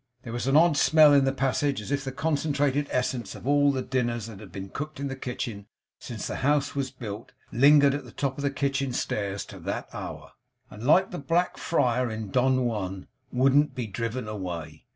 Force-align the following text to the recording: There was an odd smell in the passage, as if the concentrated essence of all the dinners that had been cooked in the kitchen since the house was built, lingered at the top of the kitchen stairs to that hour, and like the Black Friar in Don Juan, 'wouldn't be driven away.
There 0.23 0.33
was 0.33 0.47
an 0.47 0.57
odd 0.57 0.77
smell 0.77 1.13
in 1.13 1.25
the 1.25 1.31
passage, 1.31 1.79
as 1.79 1.91
if 1.91 2.03
the 2.03 2.11
concentrated 2.11 2.87
essence 2.89 3.35
of 3.35 3.45
all 3.45 3.71
the 3.71 3.83
dinners 3.83 4.25
that 4.25 4.39
had 4.39 4.51
been 4.51 4.69
cooked 4.69 4.99
in 4.99 5.09
the 5.09 5.15
kitchen 5.15 5.67
since 5.99 6.25
the 6.25 6.37
house 6.37 6.73
was 6.73 6.89
built, 6.89 7.33
lingered 7.51 7.93
at 7.93 8.03
the 8.03 8.11
top 8.11 8.39
of 8.39 8.41
the 8.41 8.49
kitchen 8.49 8.93
stairs 8.93 9.45
to 9.45 9.59
that 9.59 9.89
hour, 9.93 10.31
and 10.71 10.87
like 10.87 11.11
the 11.11 11.19
Black 11.19 11.55
Friar 11.55 12.09
in 12.09 12.31
Don 12.31 12.65
Juan, 12.65 13.09
'wouldn't 13.31 13.75
be 13.75 13.85
driven 13.85 14.27
away. 14.27 14.85